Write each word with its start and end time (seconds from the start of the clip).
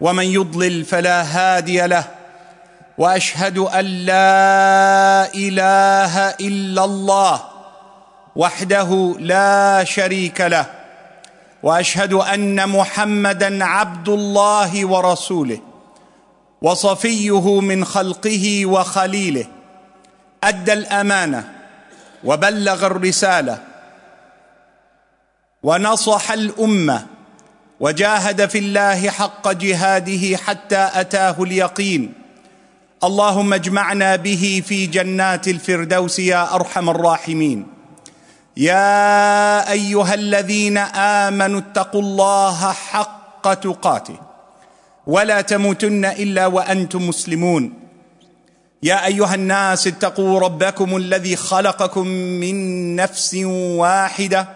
ومن 0.00 0.24
يضلل 0.24 0.84
فلا 0.84 1.22
هادي 1.22 1.86
له 1.86 2.04
وأشهد 2.98 3.58
أن 3.58 3.84
لا 3.84 5.34
إله 5.34 6.28
إلا 6.28 6.84
الله 6.84 7.42
وحده 8.36 9.16
لا 9.18 9.84
شريك 9.84 10.40
له 10.40 10.66
وأشهد 11.62 12.12
أن 12.12 12.68
محمدا 12.68 13.64
عبد 13.64 14.08
الله 14.08 14.86
ورسوله 14.86 15.60
وصفيه 16.62 17.60
من 17.60 17.84
خلقه 17.84 18.66
وخليله 18.66 19.46
أدى 20.44 20.72
الأمانة 20.72 21.52
وبلغ 22.24 22.86
الرسالة 22.86 23.58
ونصح 25.62 26.32
الأمة 26.32 27.06
وجاهد 27.80 28.48
في 28.48 28.58
الله 28.58 29.10
حق 29.10 29.52
جهاده 29.52 30.36
حتى 30.36 30.90
أتاه 30.94 31.42
اليقين. 31.42 32.12
اللهم 33.04 33.52
اجمعنا 33.52 34.16
به 34.16 34.62
في 34.66 34.86
جنات 34.86 35.48
الفردوس 35.48 36.18
يا 36.18 36.54
أرحم 36.54 36.90
الراحمين. 36.90 37.66
يا 38.56 39.70
أيها 39.70 40.14
الذين 40.14 40.78
آمنوا 41.28 41.60
اتقوا 41.60 42.00
الله 42.00 42.72
حق 42.72 43.54
تقاته. 43.54 44.18
ولا 45.06 45.40
تموتن 45.40 46.04
إلا 46.04 46.46
وأنتم 46.46 47.08
مسلمون. 47.08 47.72
يا 48.82 49.06
أيها 49.06 49.34
الناس 49.34 49.86
اتقوا 49.86 50.40
ربكم 50.40 50.96
الذي 50.96 51.36
خلقكم 51.36 52.06
من 52.06 52.96
نفس 52.96 53.34
واحدة. 53.44 54.55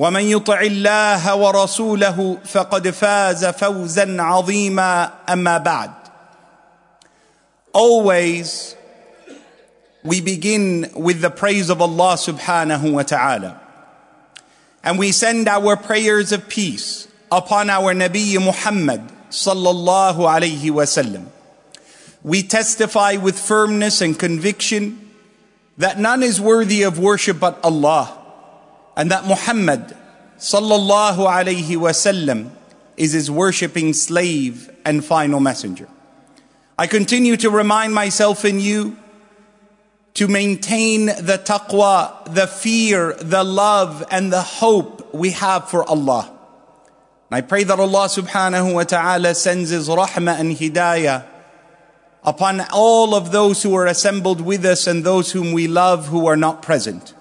ومن 0.00 0.20
يطع 0.20 0.60
الله 0.60 1.34
ورسوله 1.34 2.38
فقد 2.44 2.90
فاز 2.90 3.44
فوزا 3.44 4.22
عظيما 4.22 5.10
اما 5.28 5.58
بعد 5.58 5.90
always 7.72 8.74
we 10.04 10.20
begin 10.20 10.90
with 10.94 11.20
the 11.20 11.30
praise 11.30 11.70
of 11.70 11.80
Allah 11.80 12.16
subhanahu 12.16 12.92
wa 12.92 13.02
ta'ala 13.02 13.60
and 14.86 14.98
we 14.98 15.12
send 15.12 15.48
our 15.48 15.76
prayers 15.76 16.30
of 16.30 16.48
peace 16.48 17.08
upon 17.32 17.70
our 17.70 17.92
Nabi 17.92 18.38
Muhammad 18.42 19.02
sallallahu 19.30 20.18
alayhi 20.18 20.70
wasallam. 20.70 21.26
We 22.22 22.42
testify 22.42 23.16
with 23.16 23.38
firmness 23.38 24.00
and 24.00 24.18
conviction 24.18 25.10
that 25.78 25.98
none 25.98 26.22
is 26.22 26.40
worthy 26.40 26.82
of 26.82 26.98
worship 26.98 27.40
but 27.40 27.58
Allah, 27.64 28.16
and 28.95 29.11
that 29.11 29.25
Muhammad 29.25 29.95
sallallahu 30.37 31.17
alayhi 31.17 31.77
wasallam 31.77 32.49
is 32.97 33.13
his 33.13 33.31
worshipping 33.31 33.93
slave 33.93 34.69
and 34.85 35.03
final 35.03 35.39
messenger. 35.39 35.87
I 36.77 36.87
continue 36.87 37.37
to 37.37 37.49
remind 37.49 37.93
myself 37.93 38.43
and 38.43 38.61
you 38.61 38.97
to 40.15 40.27
maintain 40.27 41.05
the 41.05 41.41
taqwa, 41.43 42.33
the 42.33 42.47
fear, 42.47 43.13
the 43.13 43.43
love, 43.43 44.03
and 44.11 44.31
the 44.31 44.41
hope 44.41 45.13
we 45.13 45.31
have 45.31 45.69
for 45.69 45.87
Allah. 45.87 46.31
I 47.31 47.41
pray 47.41 47.63
that 47.63 47.79
Allah 47.79 48.07
subhanahu 48.07 48.73
wa 48.73 48.83
ta'ala 48.83 49.35
sends 49.35 49.69
His 49.69 49.87
rahmah 49.87 50.37
and 50.37 50.57
hidayah 50.57 51.25
upon 52.23 52.61
all 52.73 53.15
of 53.15 53.31
those 53.31 53.63
who 53.63 53.73
are 53.75 53.87
assembled 53.87 54.41
with 54.41 54.65
us 54.65 54.85
and 54.85 55.03
those 55.03 55.31
whom 55.31 55.53
we 55.53 55.67
love 55.67 56.07
who 56.07 56.27
are 56.27 56.35
not 56.35 56.61
present. 56.61 57.13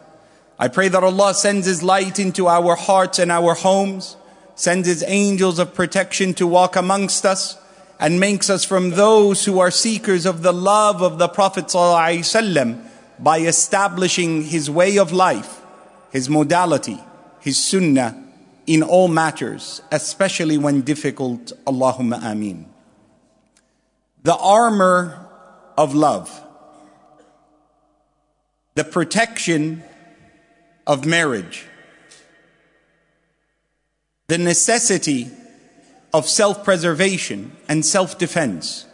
I 0.61 0.69
pray 0.69 0.89
that 0.89 1.03
Allah 1.03 1.33
sends 1.33 1.67
His 1.67 1.83
light 1.83 2.19
into 2.19 2.47
our 2.47 2.77
hearts 2.77 3.19
and 3.19 3.33
our 3.33 3.55
homes, 3.55 4.19
sends 4.55 4.87
His 4.87 5.03
angels 5.07 5.59
of 5.59 5.73
protection 5.73 6.35
to 6.35 6.47
walk 6.47 6.77
amongst 6.77 7.25
us, 7.25 7.57
and 7.99 8.21
makes 8.21 8.51
us 8.51 8.63
from 8.63 8.91
those 8.91 9.47
who 9.47 9.59
are 9.59 9.71
seekers 9.71 10.27
of 10.27 10.43
the 10.43 10.53
love 10.53 11.03
of 11.03 11.17
the 11.17 11.29
Prophet 11.29 11.67
ﷺ 11.67 12.87
by 13.19 13.39
establishing 13.39 14.43
his 14.43 14.71
way 14.71 14.99
of 14.99 15.13
life, 15.13 15.63
his 16.11 16.29
modality, 16.29 16.99
his 17.41 17.63
sunnah 17.63 18.23
in 18.67 18.83
all 18.83 19.09
matters, 19.09 19.81
especially 19.91 20.57
when 20.59 20.83
difficult. 20.83 21.53
Allahumma 21.67 22.23
ameen. 22.23 22.67
The 24.23 24.37
armor 24.37 25.27
of 25.77 25.95
love, 25.95 26.43
the 28.75 28.85
protection 28.85 29.83
of 30.91 31.07
marriage, 31.07 31.67
the 34.27 34.39
necessity 34.39 35.31
of 36.13 36.29
self 36.29 36.65
preservation 36.65 37.53
and 37.69 37.87
self 37.87 38.19
defense 38.19 38.87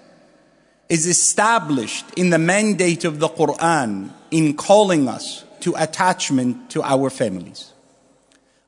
is 0.90 1.06
established 1.06 2.04
in 2.14 2.28
the 2.28 2.38
mandate 2.38 3.06
of 3.06 3.18
the 3.18 3.28
Quran 3.30 4.10
in 4.30 4.54
calling 4.54 5.08
us 5.08 5.46
to 5.60 5.74
attachment 5.78 6.68
to 6.68 6.82
our 6.82 7.08
families. 7.08 7.72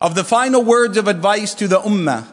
Of 0.01 0.15
the 0.15 0.25
final 0.25 0.65
words 0.65 0.97
of 0.97 1.07
advice 1.07 1.53
to 1.57 1.69
the 1.69 1.81
Ummah, 1.81 2.27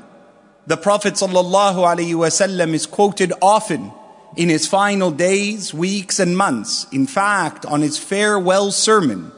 the 0.66 0.78
Prophet 0.78 1.16
ﷺ 1.16 2.74
is 2.74 2.86
quoted 2.86 3.34
often 3.42 3.92
in 4.38 4.48
his 4.48 4.66
final 4.66 5.12
days, 5.12 5.74
weeks, 5.74 6.20
and 6.20 6.38
months. 6.38 6.88
In 6.94 7.06
fact, 7.06 7.66
on 7.66 7.82
his 7.82 7.98
farewell 7.98 8.72
sermon, 8.72 9.34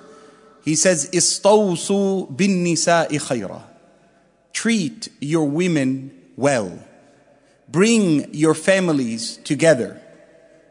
he 0.67 0.75
says, 0.75 1.09
Istawsu 1.11 2.35
bin 2.35 2.65
nisa'i 2.65 3.11
khayra. 3.11 3.61
Treat 4.51 5.07
your 5.21 5.47
women 5.47 6.11
well. 6.35 6.77
Bring 7.69 8.33
your 8.33 8.53
families 8.53 9.37
together. 9.45 10.01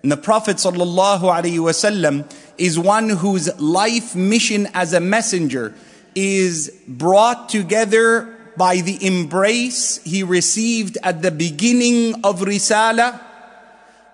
And 0.02 0.12
the 0.12 0.18
Prophet 0.18 0.58
ﷺ 0.58 2.30
is 2.58 2.78
one 2.78 3.08
whose 3.08 3.58
life 3.58 4.14
mission 4.14 4.68
as 4.74 4.92
a 4.92 5.00
messenger 5.00 5.72
is 6.14 6.70
brought 6.86 7.48
together 7.48 8.36
by 8.54 8.82
the 8.82 9.02
embrace 9.02 10.02
he 10.04 10.22
received 10.22 10.98
at 11.02 11.22
the 11.22 11.30
beginning 11.30 12.16
of 12.22 12.40
Risala 12.40 13.18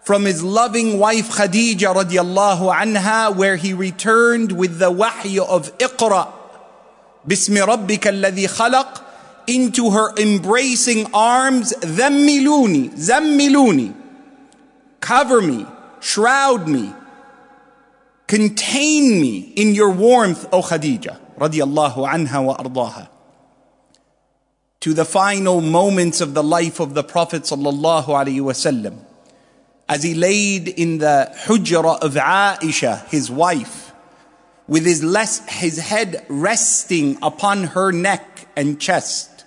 from 0.02 0.24
his 0.24 0.42
loving 0.42 0.98
wife 0.98 1.30
Khadija 1.30 1.94
radiallahu 1.94 2.74
anha 2.74 3.34
where 3.34 3.56
he 3.56 3.72
returned 3.72 4.52
with 4.52 4.78
the 4.78 4.90
wahy 4.90 5.38
of 5.38 5.76
Iqra 5.78 6.32
Bismi 7.26 7.64
Rabbika 7.64 8.10
alladhi 8.10 8.48
khalaq 8.48 9.00
into 9.46 9.90
her 9.90 10.14
embracing 10.16 11.06
arms 11.14 11.72
Zammiluni, 11.80 12.90
Zammiluni 12.90 13.94
cover 15.00 15.40
me 15.40 15.66
shroud 16.00 16.66
me 16.66 16.92
contain 18.26 19.20
me 19.20 19.52
in 19.54 19.74
your 19.74 19.90
warmth 19.90 20.48
O 20.52 20.62
Khadija 20.62 21.18
radiallahu 21.38 22.08
anha 22.08 22.44
wa 22.44 22.56
ardaha 22.56 23.08
to 24.80 24.92
the 24.92 25.04
final 25.04 25.60
moments 25.60 26.20
of 26.20 26.34
the 26.34 26.42
life 26.42 26.80
of 26.80 26.94
the 26.94 27.04
Prophet 27.04 27.42
sallallahu 27.42 28.06
alaihi 28.06 28.40
wasallam 28.40 28.98
as 29.92 30.02
he 30.02 30.14
laid 30.14 30.68
in 30.68 30.96
the 30.96 31.30
hujra 31.44 32.00
of 32.00 32.14
Aisha 32.14 33.06
his 33.08 33.30
wife 33.30 33.92
with 34.66 34.86
his, 34.86 35.04
less, 35.04 35.46
his 35.50 35.78
head 35.78 36.24
resting 36.30 37.18
upon 37.20 37.64
her 37.64 37.92
neck 37.92 38.48
and 38.56 38.80
chest 38.80 39.44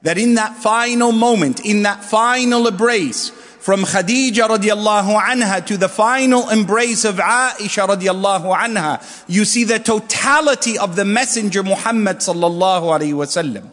that 0.00 0.16
in 0.16 0.36
that 0.36 0.56
final 0.56 1.12
moment 1.12 1.60
in 1.60 1.82
that 1.82 2.02
final 2.02 2.66
embrace 2.66 3.28
from 3.28 3.82
Khadija 3.82 4.48
radiallahu 4.48 5.20
anha 5.20 5.66
to 5.66 5.76
the 5.76 5.90
final 5.90 6.48
embrace 6.48 7.04
of 7.04 7.16
Aisha 7.16 7.86
radiallahu 7.86 8.56
anha, 8.56 9.24
you 9.28 9.44
see 9.44 9.64
the 9.64 9.78
totality 9.78 10.78
of 10.78 10.96
the 10.96 11.04
Messenger 11.04 11.62
Muhammad 11.62 12.18
sallallahu 12.18 12.84
alayhi 12.96 13.12
wasallam. 13.12 13.68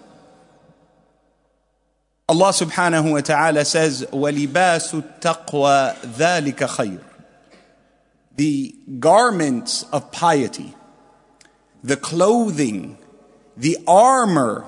Allah 2.29 2.51
subhanahu 2.51 3.13
wa 3.13 3.21
ta'ala 3.21 3.65
says, 3.65 4.05
وَلِبَاسُ 4.13 5.21
التَّقْوَى 5.21 5.97
ذَلِكَ 6.15 6.57
خَيْرٌ 6.57 7.01
The 8.37 8.75
garments 8.99 9.85
of 9.85 10.13
piety, 10.13 10.75
the 11.83 11.97
clothing, 11.97 12.99
the 13.57 13.79
armor 13.87 14.67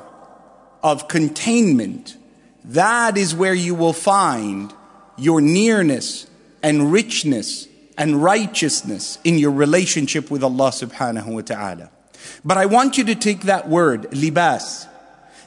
of 0.83 1.07
containment, 1.07 2.17
that 2.65 3.19
is 3.19 3.35
where 3.35 3.55
you 3.55 3.75
will 3.75 3.93
find 3.93 4.73
your 5.19 5.43
nearness 5.43 6.27
and 6.63 6.91
richness 6.91 7.69
and 7.99 8.23
righteousness 8.23 9.19
in 9.23 9.39
your 9.39 9.51
relationship 9.51 10.31
with 10.31 10.43
Allah 10.43 10.71
subhanahu 10.71 11.27
wa 11.27 11.41
ta'ala. 11.43 11.91
But 12.43 12.57
I 12.57 12.65
want 12.65 12.97
you 12.97 13.05
to 13.05 13.15
take 13.15 13.43
that 13.43 13.69
word, 13.69 14.11
libas, 14.13 14.87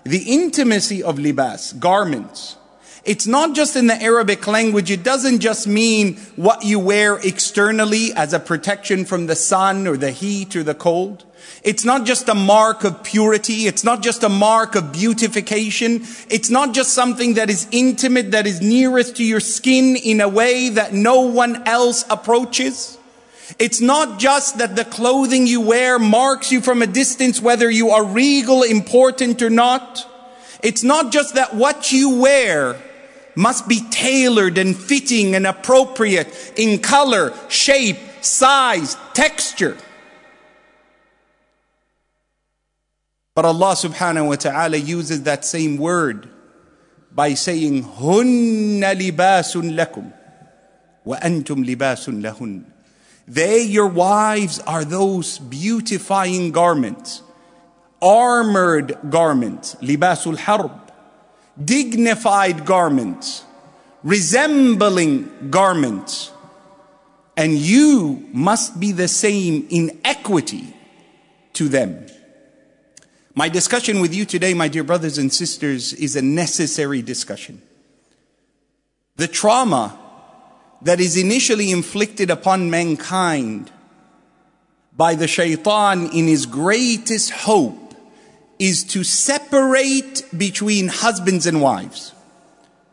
the 0.08 0.32
intimacy 0.32 1.02
of 1.02 1.19
libas, 1.19 1.78
garments. 1.78 2.56
It's 3.05 3.26
not 3.26 3.55
just 3.55 3.76
in 3.76 3.87
the 3.87 4.02
Arabic 4.02 4.46
language. 4.46 4.90
It 4.90 5.02
doesn't 5.02 5.40
just 5.40 5.66
mean 5.66 6.16
what 6.37 6.64
you 6.64 6.78
wear 6.78 7.19
externally 7.19 8.12
as 8.14 8.32
a 8.32 8.40
protection 8.40 9.05
from 9.05 9.26
the 9.26 9.37
sun 9.37 9.87
or 9.87 9.96
the 9.96 10.10
heat 10.10 10.55
or 10.56 10.62
the 10.62 10.75
cold. 10.75 11.25
It's 11.62 11.84
not 11.84 12.05
just 12.05 12.28
a 12.28 12.34
mark 12.34 12.84
of 12.84 13.02
purity. 13.02 13.66
It's 13.66 13.82
not 13.84 14.02
just 14.02 14.22
a 14.22 14.28
mark 14.28 14.75
of 14.75 14.93
beautification. 14.93 16.02
It's 16.28 16.50
not 16.50 16.75
just 16.75 16.93
something 16.93 17.34
that 17.34 17.49
is 17.49 17.66
intimate, 17.70 18.32
that 18.32 18.46
is 18.46 18.60
nearest 18.60 19.16
to 19.16 19.25
your 19.25 19.40
skin 19.40 19.96
in 19.96 20.20
a 20.20 20.28
way 20.28 20.69
that 20.70 20.93
no 20.93 21.20
one 21.20 21.66
else 21.66 22.05
approaches. 22.10 22.97
It's 23.59 23.81
not 23.81 24.19
just 24.19 24.57
that 24.57 24.75
the 24.75 24.85
clothing 24.85 25.47
you 25.47 25.62
wear 25.62 26.00
marks 26.00 26.51
you 26.51 26.62
from 26.62 26.81
a 26.81 26.88
distance, 26.88 27.41
whether 27.41 27.69
you 27.69 27.89
are 27.89 28.03
regal, 28.06 28.63
important 28.63 29.41
or 29.41 29.50
not. 29.50 30.07
It's 30.63 30.83
not 30.83 31.12
just 31.12 31.35
that 31.35 31.53
what 31.53 31.91
you 31.91 32.21
wear 32.21 32.81
must 33.35 33.68
be 33.68 33.81
tailored 33.89 34.57
and 34.57 34.75
fitting 34.77 35.35
and 35.35 35.45
appropriate 35.45 36.53
in 36.56 36.80
color, 36.80 37.33
shape, 37.50 37.97
size, 38.21 38.95
texture. 39.13 39.77
But 43.35 43.45
Allah 43.45 43.74
subhanahu 43.74 44.27
wa 44.27 44.35
ta'ala 44.35 44.77
uses 44.77 45.24
that 45.24 45.44
same 45.44 45.77
word 45.77 46.30
by 47.12 47.33
saying, 47.33 47.83
هن 47.83 48.81
لباس 48.81 49.57
لكم 49.57 50.12
وأنتم 51.06 51.65
لباس 51.65 52.09
لهن. 52.09 52.63
they, 53.28 53.62
your 53.62 53.88
wives, 53.88 54.58
are 54.60 54.86
those 54.86 55.38
beautifying 55.38 56.50
garments, 56.50 57.20
armored 58.00 58.96
garments, 59.10 59.75
libasul 59.82 60.38
harb, 60.38 60.72
dignified 61.62 62.64
garments, 62.64 63.44
resembling 64.02 65.50
garments. 65.50 66.32
And 67.36 67.52
you 67.52 68.26
must 68.32 68.80
be 68.80 68.92
the 68.92 69.08
same 69.08 69.66
in 69.69 70.00
equity 70.04 70.74
to 71.52 71.69
them. 71.69 72.06
My 73.34 73.50
discussion 73.50 74.00
with 74.00 74.14
you 74.14 74.24
today, 74.24 74.54
my 74.54 74.69
dear 74.69 74.84
brothers 74.84 75.19
and 75.19 75.31
sisters, 75.31 75.92
is 75.92 76.16
a 76.16 76.22
necessary 76.22 77.02
discussion. 77.02 77.60
The 79.16 79.28
trauma 79.28 79.98
that 80.82 81.00
is 81.00 81.16
initially 81.16 81.70
inflicted 81.70 82.30
upon 82.30 82.70
mankind 82.70 83.70
by 84.96 85.14
the 85.14 85.28
shaitan 85.28 86.06
in 86.12 86.26
his 86.26 86.46
greatest 86.46 87.30
hope 87.30 87.94
is 88.58 88.82
to 88.82 89.04
separate 89.04 90.25
between 90.36 90.88
husbands 90.88 91.46
and 91.46 91.60
wives. 91.62 92.12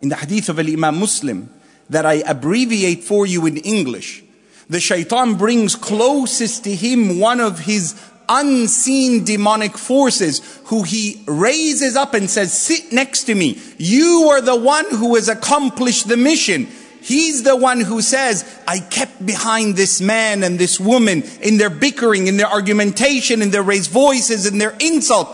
In 0.01 0.09
the 0.09 0.15
hadith 0.15 0.49
of 0.49 0.59
Imam 0.59 0.99
Muslim 0.99 1.49
that 1.89 2.05
I 2.05 2.15
abbreviate 2.27 3.03
for 3.03 3.25
you 3.25 3.45
in 3.45 3.57
English, 3.57 4.23
the 4.69 4.79
shaitan 4.79 5.35
brings 5.35 5.75
closest 5.75 6.63
to 6.63 6.75
him 6.75 7.19
one 7.19 7.39
of 7.39 7.59
his 7.59 7.99
unseen 8.27 9.23
demonic 9.23 9.77
forces 9.77 10.59
who 10.65 10.83
he 10.83 11.23
raises 11.27 11.95
up 11.95 12.13
and 12.13 12.29
says, 12.29 12.51
sit 12.53 12.91
next 12.91 13.25
to 13.25 13.35
me. 13.35 13.59
You 13.77 14.29
are 14.31 14.41
the 14.41 14.55
one 14.55 14.85
who 14.89 15.15
has 15.15 15.29
accomplished 15.29 16.07
the 16.07 16.17
mission. 16.17 16.67
He's 17.05 17.43
the 17.43 17.55
one 17.55 17.81
who 17.81 18.01
says, 18.01 18.43
I 18.67 18.79
kept 18.79 19.23
behind 19.23 19.75
this 19.75 20.01
man 20.01 20.41
and 20.41 20.57
this 20.57 20.79
woman 20.79 21.21
in 21.39 21.59
their 21.59 21.69
bickering, 21.69 22.25
in 22.25 22.37
their 22.37 22.49
argumentation, 22.49 23.43
in 23.43 23.51
their 23.51 23.61
raised 23.61 23.91
voices, 23.91 24.47
in 24.47 24.57
their 24.57 24.75
insult, 24.79 25.29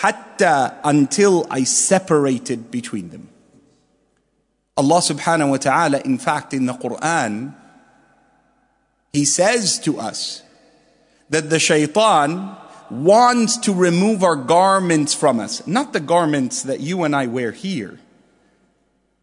hatta 0.00 0.78
until 0.84 1.46
I 1.50 1.64
separated 1.64 2.70
between 2.70 3.08
them. 3.08 3.30
Allah 4.76 5.00
subhanahu 5.00 5.52
wa 5.52 5.56
ta'ala, 5.56 6.00
in 6.00 6.18
fact, 6.18 6.52
in 6.52 6.66
the 6.66 6.74
Quran, 6.74 7.54
He 9.14 9.24
says 9.24 9.78
to 9.80 9.98
us, 9.98 10.42
that 11.30 11.48
the 11.48 11.58
shaitan 11.58 12.54
wants 12.90 13.56
to 13.56 13.72
remove 13.72 14.22
our 14.22 14.36
garments 14.36 15.14
from 15.14 15.40
us. 15.40 15.66
Not 15.66 15.94
the 15.94 16.00
garments 16.00 16.64
that 16.64 16.80
you 16.80 17.04
and 17.04 17.16
I 17.16 17.26
wear 17.26 17.52
here. 17.52 17.98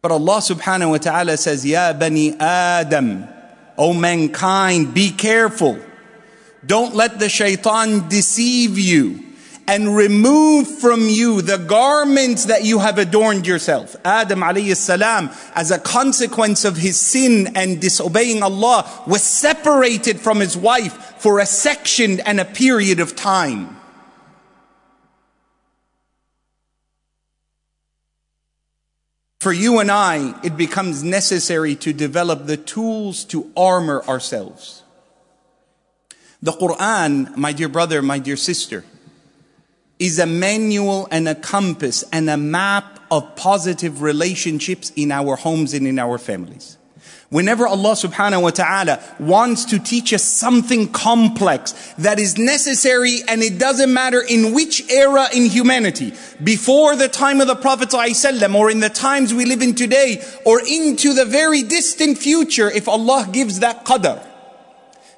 But 0.04 0.12
Allah 0.12 0.36
subhanahu 0.36 0.90
wa 0.90 0.98
ta'ala 0.98 1.34
says, 1.38 1.64
Ya 1.64 1.94
bani 1.94 2.38
Adam, 2.38 3.26
O 3.78 3.94
mankind, 3.94 4.92
be 4.92 5.10
careful. 5.10 5.78
Don't 6.66 6.94
let 6.94 7.18
the 7.18 7.30
shaitan 7.30 8.06
deceive 8.10 8.78
you 8.78 9.24
and 9.66 9.96
remove 9.96 10.68
from 10.68 11.08
you 11.08 11.40
the 11.40 11.56
garments 11.56 12.44
that 12.44 12.64
you 12.64 12.80
have 12.80 12.98
adorned 12.98 13.46
yourself. 13.46 13.96
Adam 14.04 14.40
alayhi 14.40 14.76
salam, 14.76 15.30
as 15.54 15.70
a 15.70 15.78
consequence 15.78 16.66
of 16.66 16.76
his 16.76 17.00
sin 17.00 17.56
and 17.56 17.80
disobeying 17.80 18.42
Allah, 18.42 18.84
was 19.06 19.22
separated 19.22 20.20
from 20.20 20.38
his 20.38 20.54
wife 20.54 21.14
for 21.16 21.40
a 21.40 21.46
section 21.46 22.20
and 22.20 22.40
a 22.40 22.44
period 22.44 23.00
of 23.00 23.16
time. 23.16 23.80
For 29.44 29.52
you 29.52 29.78
and 29.78 29.90
I, 29.90 30.40
it 30.42 30.56
becomes 30.56 31.02
necessary 31.04 31.74
to 31.74 31.92
develop 31.92 32.46
the 32.46 32.56
tools 32.56 33.24
to 33.24 33.52
armor 33.54 34.02
ourselves. 34.08 34.82
The 36.40 36.52
Quran, 36.52 37.36
my 37.36 37.52
dear 37.52 37.68
brother, 37.68 38.00
my 38.00 38.18
dear 38.18 38.38
sister, 38.38 38.86
is 39.98 40.18
a 40.18 40.24
manual 40.24 41.08
and 41.10 41.28
a 41.28 41.34
compass 41.34 42.04
and 42.10 42.30
a 42.30 42.38
map 42.38 43.00
of 43.10 43.36
positive 43.36 44.00
relationships 44.00 44.90
in 44.96 45.12
our 45.12 45.36
homes 45.36 45.74
and 45.74 45.86
in 45.86 45.98
our 45.98 46.16
families. 46.16 46.78
Whenever 47.30 47.66
Allah 47.66 47.92
subhanahu 47.92 48.42
wa 48.42 48.50
ta'ala 48.50 49.02
wants 49.18 49.64
to 49.66 49.78
teach 49.78 50.12
us 50.12 50.22
something 50.22 50.92
complex 50.92 51.72
that 51.98 52.18
is 52.18 52.36
necessary 52.36 53.20
and 53.26 53.42
it 53.42 53.58
doesn't 53.58 53.92
matter 53.92 54.20
in 54.20 54.54
which 54.54 54.90
era 54.90 55.26
in 55.34 55.46
humanity, 55.46 56.12
before 56.42 56.96
the 56.96 57.08
time 57.08 57.40
of 57.40 57.46
the 57.46 57.56
Prophet 57.56 57.88
ﷺ 57.88 58.54
or 58.54 58.70
in 58.70 58.80
the 58.80 58.90
times 58.90 59.32
we 59.32 59.46
live 59.46 59.62
in 59.62 59.74
today 59.74 60.22
or 60.44 60.60
into 60.60 61.14
the 61.14 61.24
very 61.24 61.62
distant 61.62 62.18
future 62.18 62.70
if 62.70 62.88
Allah 62.88 63.28
gives 63.32 63.60
that 63.60 63.84
qadr. 63.84 64.22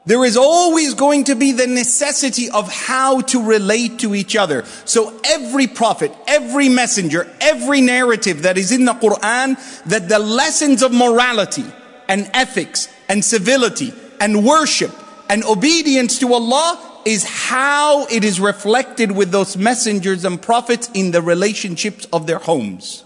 There 0.07 0.25
is 0.25 0.37
always 0.37 0.95
going 0.95 1.25
to 1.25 1.35
be 1.35 1.51
the 1.51 1.67
necessity 1.67 2.49
of 2.49 2.73
how 2.73 3.23
to 3.23 3.45
relate 3.45 3.99
to 3.99 4.15
each 4.15 4.37
other. 4.37 4.65
So 4.85 5.13
every 5.25 5.67
prophet, 5.67 6.13
every 6.29 6.69
messenger, 6.69 7.29
every 7.41 7.81
narrative 7.81 8.43
that 8.43 8.57
is 8.57 8.71
in 8.71 8.85
the 8.85 8.93
Quran, 8.93 9.57
that 9.87 10.09
the 10.09 10.21
lessons 10.21 10.85
of 10.85 10.93
morality 10.93 11.65
and 12.09 12.31
ethics 12.35 12.89
and 13.09 13.25
civility 13.25 13.93
and 14.21 14.45
worship 14.45 14.93
and 15.29 15.45
obedience 15.45 16.19
to 16.21 16.33
Allah 16.33 16.81
is 17.05 17.25
how 17.25 18.07
it 18.07 18.25
is 18.25 18.41
reflected 18.41 19.13
with 19.13 19.31
those 19.31 19.57
messengers 19.57 20.25
and 20.25 20.41
prophets 20.41 20.91
in 20.95 21.13
the 21.13 21.23
relationships 21.23 22.07
of 22.13 22.27
their 22.27 22.39
homes. 22.39 23.05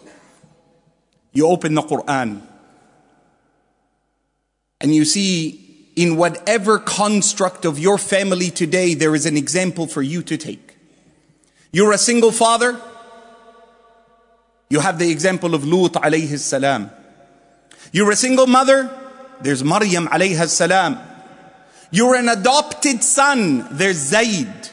You 1.33 1.47
open 1.47 1.75
the 1.75 1.83
Quran 1.83 2.43
and 4.81 4.95
you 4.95 5.05
see 5.05 5.93
in 5.97 6.17
whatever 6.17 6.79
construct 6.79 7.65
of 7.65 7.79
your 7.79 7.99
family 7.99 8.51
today, 8.51 8.95
there 8.95 9.15
is 9.15 9.27
an 9.27 9.37
example 9.37 9.87
for 9.87 10.01
you 10.01 10.23
to 10.23 10.37
take. 10.37 10.77
You're 11.73 11.93
a 11.93 11.99
single 11.99 12.33
father. 12.33 12.81
You 14.71 14.81
have 14.81 14.99
the 14.99 15.11
example 15.11 15.55
of 15.55 15.65
Lut 15.65 15.93
alayhi 15.93 16.39
salam. 16.39 16.91
You're 17.92 18.12
a 18.12 18.16
single 18.16 18.48
mother. 18.48 18.90
There's 19.42 19.64
Maryam 19.64 20.08
alayhi 20.08 20.48
salam. 20.48 21.00
You're 21.92 22.16
an 22.16 22.30
adopted 22.30 23.04
son. 23.04 23.68
There's 23.72 23.98
Zayd, 23.98 24.70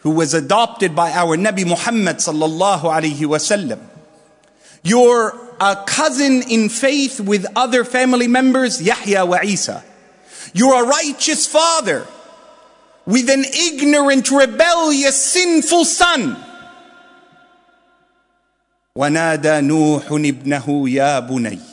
who 0.00 0.10
was 0.10 0.34
adopted 0.34 0.94
by 0.94 1.12
our 1.12 1.36
Nabi 1.36 1.66
Muhammad 1.66 2.16
sallallahu 2.16 2.82
alayhi 2.82 3.24
wasallam. 3.26 3.80
You're 4.82 5.32
a 5.60 5.82
cousin 5.86 6.42
in 6.50 6.68
faith 6.68 7.20
with 7.20 7.46
other 7.56 7.84
family 7.84 8.28
members, 8.28 8.82
Yahya 8.82 9.24
wa 9.24 9.38
Isa. 9.42 9.82
You're 10.52 10.84
a 10.84 10.86
righteous 10.86 11.46
father 11.46 12.06
with 13.06 13.30
an 13.30 13.44
ignorant, 13.44 14.30
rebellious, 14.30 15.16
sinful 15.16 15.84
son. 15.84 16.36
ونادى 18.96 19.60
نوح 19.60 20.06
ابنه 20.06 20.88
يا 20.88 21.18
بني 21.18 21.67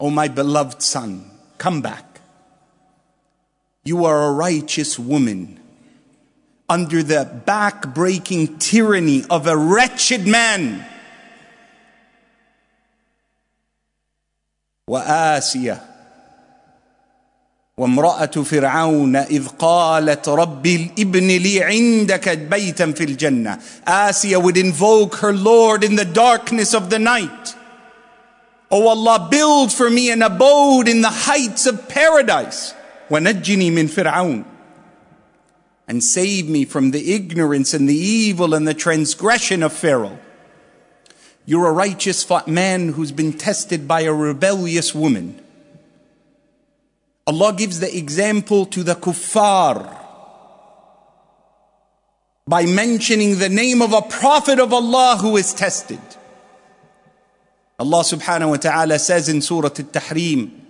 Oh 0.00 0.10
my 0.10 0.28
beloved 0.28 0.82
son, 0.82 1.30
come 1.58 1.80
back. 1.80 2.20
You 3.84 4.04
are 4.04 4.28
a 4.28 4.32
righteous 4.32 4.98
woman 4.98 5.60
under 6.68 7.02
the 7.02 7.24
back-breaking 7.44 8.58
tyranny 8.58 9.24
of 9.28 9.46
a 9.46 9.56
wretched 9.56 10.26
man. 10.26 10.84
وآسية 14.88 15.80
وامرأة 17.78 18.42
فرعون 18.42 19.16
إذ 19.16 19.48
قالت 19.48 20.28
رب 20.28 20.66
ابن 20.98 21.26
لي 21.26 21.62
عندك 21.62 22.28
بيتا 22.28 22.92
في 22.92 23.04
الجنة 23.04 23.58
Asiya 23.86 24.42
would 24.42 24.56
invoke 24.56 25.16
her 25.16 25.32
Lord 25.32 25.82
in 25.82 25.96
the 25.96 26.04
darkness 26.04 26.74
of 26.74 26.90
the 26.90 26.98
night. 26.98 27.37
O 28.70 28.88
Allah, 28.88 29.28
build 29.30 29.72
for 29.72 29.88
me 29.88 30.10
an 30.10 30.22
abode 30.22 30.88
in 30.88 31.00
the 31.00 31.10
heights 31.10 31.66
of 31.66 31.88
paradise. 31.88 32.74
ونجني 33.10 33.70
من 33.70 33.88
فرعون 33.88 34.44
and 35.86 36.02
save 36.02 36.48
me 36.48 36.64
from 36.64 36.92
the 36.92 37.12
ignorance 37.14 37.74
and 37.74 37.88
the 37.88 37.96
evil 37.96 38.54
and 38.54 38.66
the 38.66 38.74
transgression 38.74 39.62
of 39.62 39.72
Pharaoh. 39.72 40.18
You're 41.46 41.68
a 41.68 41.72
righteous 41.72 42.26
man 42.46 42.94
who's 42.94 43.12
been 43.12 43.34
tested 43.34 43.86
by 43.86 44.02
a 44.02 44.12
rebellious 44.12 44.94
woman. 44.94 45.40
Allah 47.26 47.52
gives 47.52 47.80
the 47.80 47.96
example 47.96 48.64
to 48.66 48.82
the 48.82 48.94
kuffar 48.94 50.00
by 52.46 52.64
mentioning 52.64 53.38
the 53.38 53.48
name 53.48 53.82
of 53.82 53.92
a 53.92 54.02
prophet 54.02 54.58
of 54.58 54.72
Allah 54.72 55.18
who 55.20 55.36
is 55.36 55.52
tested. 55.52 56.00
Allah 57.78 58.02
subhanahu 58.02 58.50
wa 58.50 58.56
ta'ala 58.56 58.98
says 58.98 59.28
in 59.28 59.40
Surah 59.40 59.68
Al-Tahrim, 59.68 60.60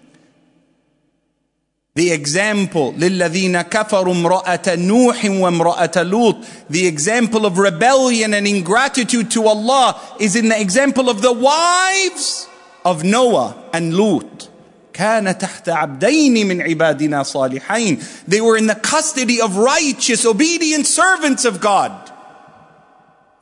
the 1.94 2.10
example 2.10 2.92
للذين 2.92 3.62
كفروا 3.62 4.14
امرأة 4.14 4.74
نوح 4.74 5.24
وامرأة 5.24 6.02
لوط 6.02 6.36
the 6.68 6.86
example 6.86 7.46
of 7.46 7.58
rebellion 7.58 8.34
and 8.34 8.48
ingratitude 8.48 9.30
to 9.30 9.46
Allah 9.46 10.00
is 10.18 10.34
in 10.34 10.48
the 10.48 10.60
example 10.60 11.08
of 11.08 11.22
the 11.22 11.32
wives 11.32 12.48
of 12.84 13.04
Noah 13.04 13.54
and 13.72 13.94
Lut 13.94 14.48
كان 14.92 15.38
تحت 15.38 15.68
عبدين 15.68 16.46
من 16.46 16.62
عبادنا 16.62 17.22
صالحين 17.22 18.02
they 18.26 18.40
were 18.40 18.56
in 18.56 18.66
the 18.66 18.74
custody 18.74 19.40
of 19.40 19.56
righteous 19.56 20.26
obedient 20.26 20.86
servants 20.86 21.44
of 21.44 21.60
God 21.60 22.07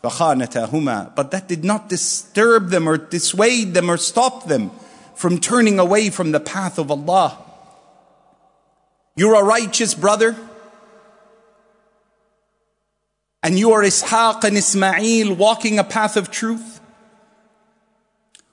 فخانتاهما 0.07 1.15
but 1.15 1.31
that 1.31 1.49
did 1.49 1.65
not 1.65 1.89
disturb 1.89 2.71
them 2.71 2.89
or 2.89 2.97
dissuade 2.97 3.75
them 3.75 3.91
or 3.91 3.97
stop 3.97 4.47
them 4.47 4.71
from 5.15 5.39
turning 5.39 5.79
away 5.79 6.11
from 6.11 6.33
the 6.33 6.41
path 6.41 6.79
of 6.79 6.91
Allah 6.91 7.39
you're 9.15 9.35
a 9.35 9.45
righteous 9.45 9.95
brother. 9.95 10.37
And 13.43 13.59
you 13.59 13.73
are 13.73 13.83
Ishaq 13.83 14.45
and 14.45 14.57
Ismail 14.57 15.35
walking 15.35 15.79
a 15.79 15.85
path 15.85 16.17
of 16.17 16.31
truth. 16.31 16.81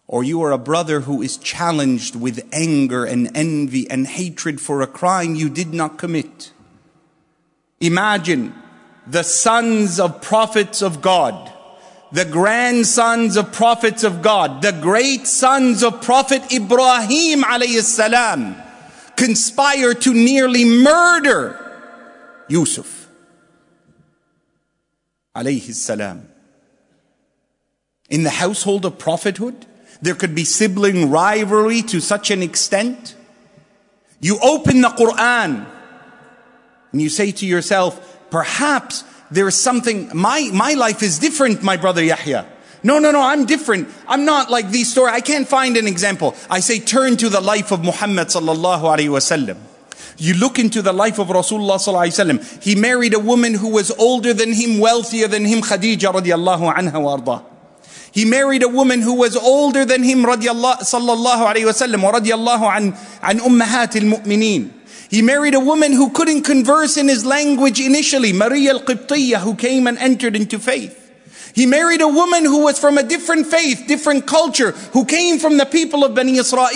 Or 0.08 0.24
you 0.24 0.42
are 0.42 0.52
a 0.52 0.58
brother 0.58 1.02
who 1.02 1.22
is 1.22 1.38
challenged 1.38 2.16
with 2.16 2.48
anger 2.52 3.06
and 3.06 3.30
envy 3.36 3.90
and 3.90 4.08
hatred 4.08 4.60
for 4.60 4.82
a 4.82 4.88
crime 4.88 5.36
you 5.36 5.50
did 5.50 5.74
not 5.74 6.00
commit. 6.00 6.52
Imagine 7.80 8.54
the 9.07 9.23
sons 9.23 10.01
of 10.01 10.23
prophets 10.23 10.83
of 10.83 11.03
God, 11.03 11.53
the 12.13 12.25
grandsons 12.25 13.37
of 13.37 13.53
prophets 13.53 14.05
of 14.05 14.23
God, 14.23 14.63
the 14.63 14.73
great 14.73 15.27
sons 15.27 15.83
of 15.83 16.01
Prophet 16.01 16.53
Ibrahim 16.53 17.43
alayhi 17.43 17.83
salam 17.83 18.57
conspire 19.17 19.95
to 19.95 20.15
nearly 20.15 20.65
murder 20.65 21.61
Yusuf 22.49 23.09
alayhi 25.35 25.75
salam. 25.75 26.29
In 28.09 28.23
the 28.23 28.31
household 28.31 28.85
of 28.85 28.99
prophethood, 28.99 29.67
there 30.01 30.15
could 30.15 30.35
be 30.35 30.45
sibling 30.45 31.11
rivalry 31.11 31.83
to 31.83 32.01
such 32.01 32.31
an 32.31 32.43
extent. 32.43 33.17
You 34.21 34.39
open 34.43 34.83
the 34.83 34.89
Quran 34.89 35.67
and 36.93 37.03
you 37.03 37.09
say 37.09 37.33
to 37.33 37.47
yourself, 37.47 38.14
perhaps 38.31 39.05
there 39.31 39.49
is 39.49 39.61
something, 39.61 40.11
my, 40.15 40.51
my 40.53 40.75
life 40.75 41.03
is 41.03 41.19
different, 41.19 41.63
my 41.63 41.77
brother 41.77 42.03
Yahya. 42.03 42.47
No, 42.83 42.99
no, 42.99 43.11
no, 43.11 43.23
I'm 43.23 43.47
different. 43.47 43.89
I'm 44.07 44.27
not 44.27 44.51
like 44.51 44.69
these 44.71 44.91
stories. 44.93 45.15
I 45.15 45.21
can't 45.21 45.49
find 45.49 45.79
an 45.79 45.87
example. 45.87 46.35
I 46.51 46.61
say 46.61 46.79
turn 46.79 47.17
to 47.17 47.31
the 47.31 47.41
life 47.41 47.73
of 47.73 47.83
Muhammad 47.83 48.29
sallallahu 48.29 48.83
alaihi 48.83 49.09
wasallam. 49.09 49.57
You 50.19 50.35
look 50.35 50.59
into 50.59 50.83
the 50.83 50.93
life 50.93 51.19
of 51.19 51.29
Rasulullah 51.29 51.77
sallallahu 51.77 52.09
alaihi 52.09 52.39
wasallam. 52.39 52.63
He 52.63 52.75
married 52.75 53.15
a 53.15 53.19
woman 53.19 53.55
who 53.55 53.71
was 53.71 53.91
older 53.93 54.35
than 54.35 54.53
him, 54.53 54.79
wealthier 54.79 55.29
than 55.29 55.47
him, 55.47 55.63
Khadija 55.63 56.13
radiallahu 56.13 56.75
anha 56.75 57.01
wa. 57.01 57.43
He 58.13 58.25
married 58.25 58.63
a 58.63 58.69
woman 58.69 59.01
who 59.01 59.15
was 59.15 59.35
older 59.35 59.85
than 59.85 60.05
him, 60.05 60.23
radiallahu 60.23 60.81
sallallahu 60.81 61.55
alaihi 61.55 61.65
wasallam, 61.65 62.03
wa 62.03 62.13
radiallahu 62.13 62.77
an, 62.77 62.85
an 63.23 63.39
ummahat 63.41 63.97
al-mu'mineen. 63.97 64.71
He 65.15 65.23
married 65.23 65.55
a 65.55 65.61
woman 65.61 65.93
who 65.93 66.11
couldn't 66.11 66.43
converse 66.43 66.97
in 66.97 67.07
his 67.07 67.25
language 67.25 67.79
initially, 67.79 68.33
Maria 68.33 68.73
al-Qibtiyah, 68.73 69.39
who 69.39 69.55
came 69.55 69.87
and 69.87 69.97
entered 69.99 70.35
into 70.35 70.59
faith. 70.59 71.01
He 71.55 71.67
married 71.67 72.01
a 72.01 72.09
woman 72.09 72.45
who 72.45 72.65
was 72.65 72.81
from 72.81 72.99
a 72.99 73.05
different 73.05 73.47
faith, 73.47 73.85
different 73.87 74.27
culture, 74.27 74.73
who 74.93 75.05
came 75.05 75.39
from 75.39 75.57
the 75.57 75.67
people 75.67 76.05
of 76.05 76.17
Bani 76.17 76.39
Israel, 76.39 76.67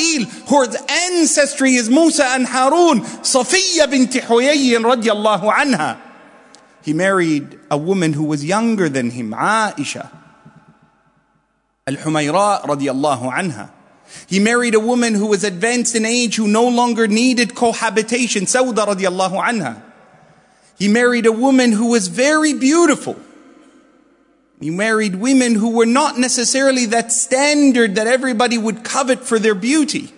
whose 0.47 0.77
ancestry 0.89 1.75
is 1.75 1.91
Musa 1.91 2.27
and 2.27 2.47
Harun, 2.47 3.01
Safiya 3.27 3.91
bint 3.91 4.13
Huyayyin 4.13 4.85
radiallahu 4.85 5.53
anha. 5.53 5.99
He 6.85 6.93
married 6.93 7.59
a 7.73 7.77
woman 7.77 8.13
who 8.13 8.23
was 8.23 8.45
younger 8.45 8.89
than 8.89 9.11
him, 9.11 9.33
Aisha. 9.33 10.09
Al-Humayra 11.89 12.63
radiallahu 12.63 13.33
anha. 13.33 13.73
He 14.27 14.41
married 14.41 14.75
a 14.75 14.81
woman 14.81 15.15
who 15.15 15.27
was 15.27 15.45
advanced 15.45 15.95
in 15.95 16.05
age 16.05 16.37
who 16.37 16.49
no 16.49 16.69
longer 16.69 17.07
needed 17.09 17.55
cohabitation, 17.55 18.45
Sauda 18.45 18.87
radiallahu 18.87 19.43
anha. 19.43 19.83
He 20.79 20.89
married 20.89 21.27
a 21.27 21.33
woman 21.33 21.73
who 21.73 21.91
was 21.91 22.09
very 22.09 22.55
beautiful. 22.55 23.17
He 24.61 24.71
married 24.71 25.17
women 25.17 25.55
who 25.55 25.71
were 25.71 25.87
not 25.87 26.19
necessarily 26.19 26.87
that 26.87 27.13
standard 27.13 27.95
that 27.95 28.07
everybody 28.07 28.59
would 28.59 28.85
covet 28.85 29.21
for 29.21 29.39
their 29.39 29.55
beauty. 29.55 30.13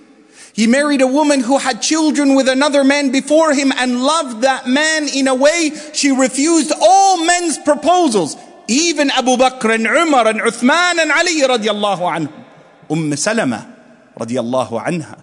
He 0.53 0.67
married 0.67 1.01
a 1.01 1.07
woman 1.07 1.41
who 1.41 1.59
had 1.59 1.81
children 1.81 2.35
with 2.35 2.49
another 2.49 2.83
man 2.83 3.13
before 3.13 3.55
him 3.55 3.73
and 3.77 4.03
loved 4.03 4.43
that 4.43 4.67
man 4.67 5.09
in 5.09 5.29
a 5.29 5.35
way 5.35 5.71
she 5.93 6.11
refused 6.11 6.73
all 6.81 7.25
men's 7.25 7.59
proposals. 7.59 8.37
Even 8.67 9.11
Abu 9.11 9.37
Bakr 9.37 9.75
and 9.75 9.87
Umar 9.87 10.27
and 10.27 10.41
Uthman 10.41 10.99
and 10.99 11.13
Ali 11.13 11.41
radiallahu 11.43 12.01
anhum. 12.01 12.33
Umm 12.91 13.17
Salama 13.17 13.70
radiallahu 14.21 14.85
anha. 14.85 15.23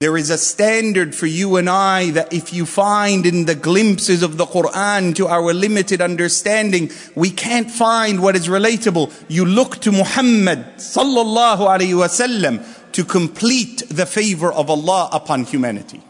There 0.00 0.18
is 0.18 0.28
a 0.28 0.36
standard 0.36 1.14
for 1.14 1.26
you 1.26 1.56
and 1.56 1.70
I 1.70 2.10
that 2.10 2.30
if 2.30 2.52
you 2.52 2.66
find 2.66 3.24
in 3.24 3.46
the 3.46 3.54
glimpses 3.54 4.22
of 4.22 4.36
the 4.36 4.44
Quran 4.44 5.14
to 5.14 5.28
our 5.28 5.54
limited 5.54 6.02
understanding, 6.02 6.90
we 7.14 7.30
can't 7.30 7.70
find 7.70 8.20
what 8.20 8.36
is 8.36 8.46
relatable. 8.48 9.10
You 9.28 9.46
look 9.46 9.78
to 9.78 9.92
Muhammad 9.92 10.58
sallallahu 10.76 11.60
alayhi 11.60 11.94
wasallam 11.94 12.62
to 12.92 13.04
complete 13.04 13.84
the 13.88 14.04
favor 14.04 14.52
of 14.52 14.68
Allah 14.68 15.08
upon 15.10 15.44
humanity. 15.44 16.02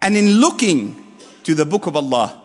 And 0.00 0.16
in 0.16 0.40
looking 0.40 1.18
to 1.42 1.54
the 1.54 1.66
book 1.66 1.86
of 1.86 1.96
Allah, 1.96 2.40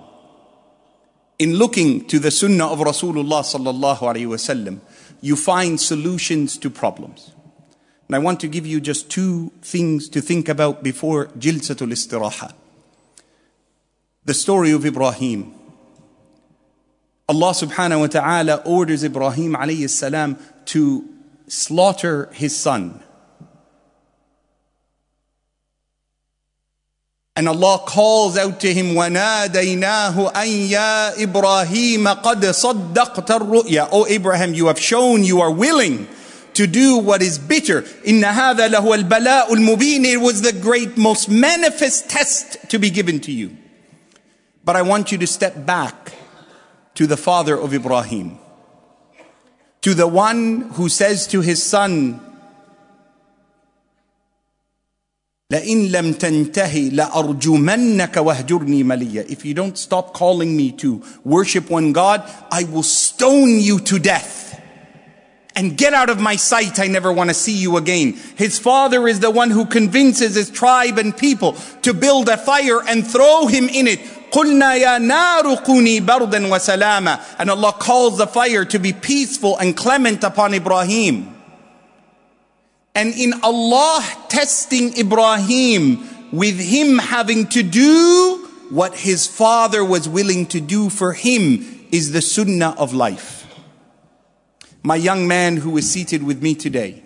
in 1.39 1.55
looking 1.55 2.07
to 2.07 2.19
the 2.19 2.31
sunnah 2.31 2.67
of 2.67 2.79
Rasulullah 2.79 3.41
sallallahu 3.41 3.99
alayhi 3.99 4.27
wasallam, 4.27 4.79
you 5.25 5.35
find 5.35 5.81
solutions 5.81 6.55
to 6.55 6.69
problems. 6.69 7.31
And 8.07 8.15
I 8.15 8.19
want 8.19 8.39
to 8.41 8.47
give 8.47 8.67
you 8.67 8.79
just 8.79 9.09
two 9.09 9.51
things 9.63 10.07
to 10.09 10.21
think 10.21 10.47
about 10.47 10.83
before 10.83 11.25
Jilsatul 11.39 11.91
Istiraha. 11.91 12.53
The 14.25 14.35
story 14.35 14.71
of 14.71 14.85
Ibrahim. 14.85 15.51
Allah 17.27 17.53
subhanahu 17.53 18.01
wa 18.01 18.07
ta'ala 18.07 18.55
orders 18.67 19.03
Ibrahim 19.03 19.53
alayhi 19.53 19.89
salam 19.89 20.37
to 20.65 21.03
slaughter 21.47 22.29
his 22.31 22.55
son. 22.55 23.01
And 27.36 27.48
Allah 27.48 27.78
calls 27.86 28.36
out 28.36 28.60
to 28.60 28.74
him, 28.74 28.94
وَنَادَيْنَاهُ 28.94 30.32
أَن 30.32 30.68
يَا 30.68 31.14
إِبْرَاهِيمَ 31.14 32.22
قَدْ 32.22 32.44
صَدَّقْتَ 32.44 33.26
الرُّؤْيَا 33.26 33.88
O 33.92 34.06
Abraham, 34.06 34.52
you 34.52 34.66
have 34.66 34.78
shown 34.78 35.24
you 35.24 35.40
are 35.40 35.50
willing 35.50 36.06
to 36.52 36.66
do 36.66 36.98
what 36.98 37.22
is 37.22 37.38
bitter. 37.38 37.82
إِنَّ 37.82 38.22
هَذَا 38.22 38.68
لَهُوَ 38.68 39.04
الْبَلَاءُ 39.04 39.46
الْمُبِينِ 39.46 40.04
It 40.04 40.18
was 40.18 40.42
the 40.42 40.52
great, 40.52 40.98
most 40.98 41.30
manifest 41.30 42.10
test 42.10 42.68
to 42.68 42.78
be 42.78 42.90
given 42.90 43.20
to 43.20 43.32
you. 43.32 43.56
But 44.62 44.76
I 44.76 44.82
want 44.82 45.10
you 45.10 45.16
to 45.18 45.26
step 45.26 45.64
back 45.64 46.12
to 46.96 47.06
the 47.06 47.16
father 47.16 47.56
of 47.56 47.72
Ibrahim. 47.72 48.38
To 49.80 49.94
the 49.94 50.06
one 50.06 50.72
who 50.72 50.90
says 50.90 51.26
to 51.28 51.40
his 51.40 51.62
son, 51.62 52.20
لئن 55.50 55.92
لم 55.92 56.12
تنتهي 56.12 56.88
لأرجمنك 56.88 58.16
واهجرني 58.16 58.82
مليا 58.82 59.24
If 59.28 59.44
you 59.44 59.52
don't 59.52 59.76
stop 59.76 60.14
calling 60.14 60.56
me 60.56 60.70
to 60.72 61.02
worship 61.24 61.68
one 61.70 61.92
God, 61.92 62.22
I 62.52 62.64
will 62.64 62.84
stone 62.84 63.58
you 63.58 63.80
to 63.80 63.98
death. 63.98 64.38
And 65.56 65.76
get 65.76 65.92
out 65.92 66.08
of 66.08 66.20
my 66.20 66.36
sight, 66.36 66.78
I 66.78 66.86
never 66.86 67.12
want 67.12 67.30
to 67.30 67.34
see 67.34 67.56
you 67.56 67.76
again. 67.76 68.12
His 68.36 68.60
father 68.60 69.08
is 69.08 69.18
the 69.18 69.30
one 69.30 69.50
who 69.50 69.66
convinces 69.66 70.36
his 70.36 70.48
tribe 70.48 70.96
and 70.98 71.16
people 71.16 71.56
to 71.82 71.92
build 71.92 72.28
a 72.28 72.36
fire 72.36 72.80
and 72.86 73.04
throw 73.04 73.48
him 73.48 73.68
in 73.68 73.88
it. 73.88 74.00
قلنا 74.30 74.74
يا 74.74 74.98
نار 74.98 75.54
كوني 75.54 76.00
بردا 76.00 76.46
وسلاما 76.46 77.18
And 77.38 77.50
Allah 77.50 77.72
calls 77.72 78.18
the 78.18 78.28
fire 78.28 78.64
to 78.64 78.78
be 78.78 78.92
peaceful 78.92 79.58
and 79.58 79.76
clement 79.76 80.22
upon 80.22 80.54
Ibrahim. 80.54 81.33
And 82.95 83.13
in 83.13 83.33
Allah 83.43 84.01
testing 84.29 84.97
Ibrahim 84.97 86.07
with 86.31 86.57
him 86.59 86.97
having 86.97 87.47
to 87.47 87.61
do 87.61 88.49
what 88.69 88.95
his 88.95 89.27
father 89.27 89.83
was 89.83 90.07
willing 90.07 90.45
to 90.47 90.61
do 90.61 90.89
for 90.89 91.13
him 91.13 91.87
is 91.91 92.13
the 92.13 92.21
sunnah 92.21 92.73
of 92.77 92.93
life. 92.93 93.45
My 94.81 94.95
young 94.95 95.27
man 95.27 95.57
who 95.57 95.77
is 95.77 95.89
seated 95.89 96.23
with 96.23 96.41
me 96.41 96.55
today. 96.55 97.03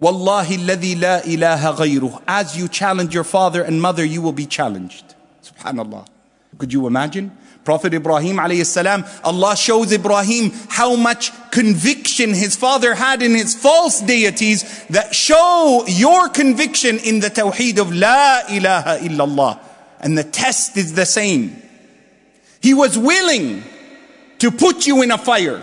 Wallahi 0.00 0.56
alladhi 0.56 1.00
la 1.00 1.20
ilaha 1.24 1.84
ghayruh. 1.84 2.22
As 2.26 2.56
you 2.58 2.66
challenge 2.66 3.14
your 3.14 3.24
father 3.24 3.62
and 3.62 3.80
mother, 3.80 4.04
you 4.04 4.20
will 4.20 4.32
be 4.32 4.46
challenged. 4.46 5.14
Subhanallah. 5.42 6.06
Could 6.58 6.72
you 6.72 6.86
imagine? 6.86 7.36
Prophet 7.67 7.93
Ibrahim 7.93 8.37
alayhi 8.37 8.65
salam, 8.65 9.03
Allah 9.25 9.57
shows 9.57 9.91
Ibrahim 9.91 10.51
how 10.69 10.95
much 10.95 11.33
conviction 11.51 12.29
his 12.29 12.55
father 12.55 12.95
had 12.95 13.21
in 13.21 13.35
his 13.35 13.55
false 13.55 13.99
deities 13.99 14.85
that 14.87 15.13
show 15.13 15.83
your 15.85 16.29
conviction 16.29 16.97
in 16.99 17.19
the 17.19 17.27
tawheed 17.27 17.77
of 17.77 17.93
La 17.93 18.39
ilaha 18.49 18.99
illallah. 18.99 19.59
And 19.99 20.17
the 20.17 20.23
test 20.23 20.77
is 20.77 20.93
the 20.93 21.05
same. 21.05 21.61
He 22.61 22.73
was 22.73 22.97
willing 22.97 23.63
to 24.39 24.49
put 24.49 24.87
you 24.87 25.01
in 25.01 25.11
a 25.11 25.17
fire. 25.17 25.61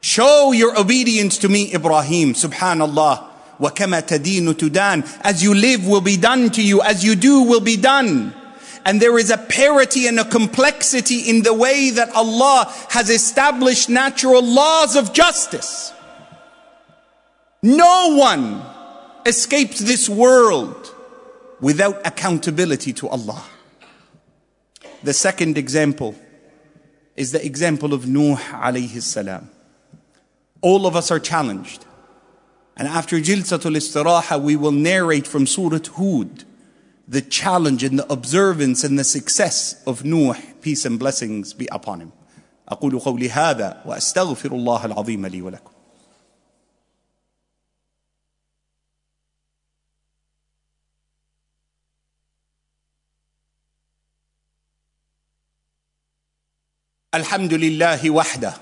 Show 0.00 0.52
your 0.52 0.80
obedience 0.80 1.36
to 1.38 1.50
me, 1.50 1.74
Ibrahim, 1.74 2.32
subhanallah. 2.32 3.28
وَكَمَا 3.60 4.00
تَدِينُ 4.00 4.50
تُدَانُ 4.54 5.20
As 5.22 5.42
you 5.42 5.52
live 5.52 5.86
will 5.86 6.00
be 6.00 6.16
done 6.16 6.48
to 6.52 6.62
you, 6.62 6.80
as 6.80 7.04
you 7.04 7.16
do 7.16 7.42
will 7.42 7.60
be 7.60 7.76
done 7.76 8.32
and 8.85 9.01
there 9.01 9.17
is 9.17 9.29
a 9.31 9.37
parity 9.37 10.07
and 10.07 10.19
a 10.19 10.25
complexity 10.25 11.29
in 11.29 11.43
the 11.43 11.53
way 11.53 11.89
that 11.91 12.09
Allah 12.13 12.71
has 12.89 13.09
established 13.09 13.89
natural 13.89 14.43
laws 14.43 14.95
of 14.95 15.13
justice. 15.13 15.93
No 17.61 18.15
one 18.17 18.61
escapes 19.25 19.79
this 19.79 20.09
world 20.09 20.93
without 21.61 22.05
accountability 22.05 22.91
to 22.93 23.07
Allah. 23.07 23.43
The 25.01 25.13
second 25.13 25.57
example 25.57 26.15
is 27.15 27.31
the 27.31 27.45
example 27.45 27.93
of 27.93 28.05
Nuh 28.07 28.35
alayhi 28.35 29.01
salam. 29.01 29.49
All 30.61 30.85
of 30.85 30.95
us 30.95 31.09
are 31.09 31.19
challenged. 31.19 31.85
And 32.75 32.87
after 32.87 33.17
Jilsatul 33.17 33.77
Istiraha, 33.77 34.41
we 34.41 34.55
will 34.55 34.71
narrate 34.71 35.27
from 35.27 35.45
Surah 35.45 35.79
Hud 35.95 36.43
the 37.06 37.22
challenge 37.22 37.84
and 37.84 37.98
the 37.98 38.12
observance 38.12 38.84
and 38.84 38.98
the 38.98 39.04
success 39.04 39.82
of 39.86 40.04
Nuh, 40.04 40.34
peace 40.60 40.84
and 40.84 40.98
blessings 40.98 41.54
be 41.54 41.66
upon 41.72 42.00
him. 42.00 42.12
أقول 42.68 42.98
قولي 43.00 43.30
هذا 43.30 43.82
وأستغفر 43.86 44.52
الله 44.52 44.84
العظيم 44.84 45.26
لي 45.26 45.42
ولكم. 45.42 45.70
الحمد 57.14 57.54
لله 57.54 58.10
وحده 58.10 58.54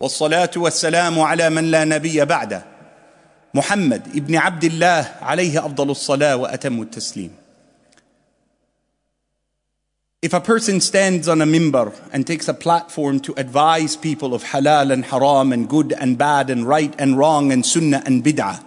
والصلاة 0.00 0.50
والسلام 0.56 1.20
على 1.20 1.50
من 1.50 1.70
لا 1.70 1.84
نبي 1.84 2.24
بعده 2.24 2.73
محمد 3.54 4.08
ابن 4.16 4.36
عبد 4.36 4.64
الله 4.64 5.14
عليه 5.22 5.66
أفضل 5.66 5.90
الصلاة 5.90 6.36
وأتم 6.36 6.82
التسليم 6.82 7.30
If 10.22 10.34
a 10.34 10.40
person 10.40 10.82
stands 10.82 11.28
on 11.28 11.40
a 11.40 11.46
mimbar 11.46 11.94
and 12.12 12.26
takes 12.26 12.46
a 12.46 12.52
platform 12.52 13.20
to 13.20 13.32
advise 13.38 13.96
people 13.96 14.34
of 14.34 14.44
halal 14.44 14.92
and 14.92 15.02
haram 15.06 15.50
and 15.50 15.66
good 15.66 15.94
and 15.94 16.18
bad 16.18 16.50
and 16.50 16.68
right 16.68 16.94
and 16.98 17.16
wrong 17.16 17.50
and 17.50 17.64
sunnah 17.64 18.02
and 18.04 18.22
bid'ah, 18.22 18.62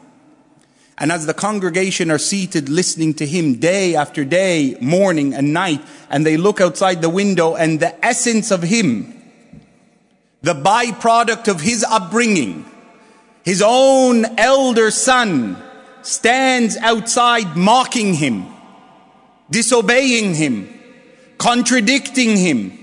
and 0.97 1.11
as 1.11 1.25
the 1.25 1.33
congregation 1.33 2.09
are 2.09 2.17
seated 2.17 2.69
listening 2.69 3.13
to 3.15 3.25
him 3.27 3.55
day 3.55 3.95
after 3.95 4.25
day, 4.25 4.77
morning 4.79 5.33
and 5.33 5.53
night, 5.53 5.81
and 6.09 6.25
they 6.25 6.37
look 6.37 6.61
outside 6.61 7.01
the 7.01 7.09
window 7.09 7.55
and 7.55 7.79
the 7.79 8.03
essence 8.05 8.49
of 8.51 8.63
him, 8.63 9.13
the 10.41 10.53
byproduct 10.53 11.47
of 11.47 11.61
his 11.61 11.83
upbringing, 11.83 12.65
his 13.44 13.62
own 13.64 14.24
elder 14.38 14.90
son 14.90 15.56
stands 16.02 16.76
outside 16.76 17.56
mocking 17.56 18.14
him, 18.14 18.46
disobeying 19.50 20.34
him, 20.34 20.68
contradicting 21.38 22.36
him, 22.36 22.78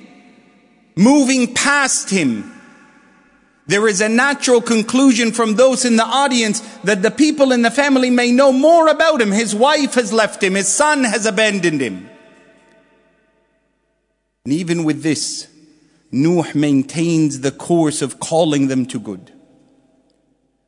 moving 0.96 1.54
past 1.54 2.10
him. 2.10 2.52
There 3.68 3.88
is 3.88 4.00
a 4.00 4.10
natural 4.10 4.62
conclusion 4.62 5.32
from 5.32 5.56
those 5.56 5.86
in 5.86 5.96
the 5.96 6.06
audience 6.06 6.60
that 6.84 7.02
the 7.02 7.10
people 7.10 7.52
in 7.52 7.64
the 7.64 7.72
family 7.72 8.12
may 8.12 8.32
know 8.32 8.52
more 8.52 8.88
about 8.88 9.22
him. 9.22 9.32
His 9.32 9.56
wife 9.56 9.96
has 9.96 10.14
left 10.14 10.44
him. 10.44 10.54
His 10.54 10.68
son 10.68 11.04
has 11.04 11.26
abandoned 11.26 11.82
him. 11.82 12.10
And 14.46 14.54
even 14.54 14.84
with 14.84 15.02
this, 15.02 15.48
Nuh 16.12 16.46
maintains 16.54 17.40
the 17.40 17.52
course 17.52 18.04
of 18.04 18.20
calling 18.20 18.68
them 18.68 18.86
to 18.86 19.00
good. 19.00 19.32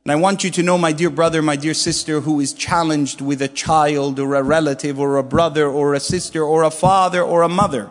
And 0.08 0.12
I 0.12 0.16
want 0.22 0.42
you 0.42 0.50
to 0.52 0.62
know, 0.62 0.78
my 0.78 0.92
dear 0.92 1.10
brother, 1.10 1.42
my 1.42 1.56
dear 1.56 1.74
sister, 1.74 2.20
who 2.20 2.40
is 2.40 2.54
challenged 2.54 3.20
with 3.20 3.42
a 3.42 3.46
child 3.46 4.18
or 4.18 4.36
a 4.36 4.42
relative 4.42 4.98
or 4.98 5.18
a 5.18 5.22
brother 5.22 5.68
or 5.68 5.92
a 5.92 6.00
sister 6.00 6.42
or 6.42 6.62
a 6.62 6.70
father 6.70 7.20
or 7.20 7.42
a 7.42 7.48
mother, 7.50 7.90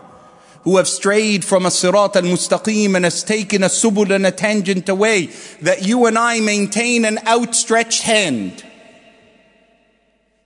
who 0.63 0.77
have 0.77 0.87
strayed 0.87 1.45
from 1.45 1.63
a 1.63 1.69
sirat 1.69 2.15
al-mustaqim 2.15 2.95
and 2.95 3.05
has 3.05 3.23
taken 3.23 3.61
a 3.61 3.67
subul 3.67 4.09
and 4.09 4.25
a 4.25 4.31
tangent 4.31 4.89
away, 4.89 5.27
that 5.61 5.85
you 5.85 6.07
and 6.07 6.17
I 6.17 6.39
maintain 6.39 7.05
an 7.05 7.19
outstretched 7.27 8.01
hand. 8.01 8.65